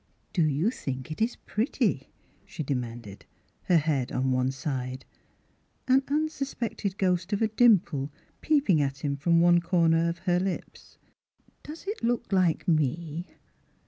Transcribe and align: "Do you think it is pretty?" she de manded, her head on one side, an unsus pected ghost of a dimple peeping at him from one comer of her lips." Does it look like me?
"Do 0.33 0.41
you 0.41 0.71
think 0.71 1.11
it 1.11 1.21
is 1.21 1.35
pretty?" 1.35 2.09
she 2.47 2.63
de 2.63 2.73
manded, 2.73 3.21
her 3.65 3.77
head 3.77 4.11
on 4.11 4.31
one 4.31 4.49
side, 4.49 5.05
an 5.87 6.01
unsus 6.07 6.55
pected 6.55 6.97
ghost 6.97 7.33
of 7.33 7.43
a 7.43 7.47
dimple 7.47 8.09
peeping 8.41 8.81
at 8.81 9.05
him 9.05 9.15
from 9.15 9.41
one 9.41 9.59
comer 9.61 10.09
of 10.09 10.17
her 10.25 10.39
lips." 10.39 10.97
Does 11.63 11.85
it 11.85 12.03
look 12.03 12.33
like 12.33 12.67
me? 12.67 13.27